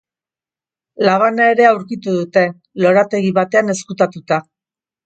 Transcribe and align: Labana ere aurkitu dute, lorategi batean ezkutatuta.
Labana 1.09 1.51
ere 1.57 1.67
aurkitu 1.73 2.17
dute, 2.17 2.47
lorategi 2.87 3.39
batean 3.41 3.75
ezkutatuta. 3.77 4.43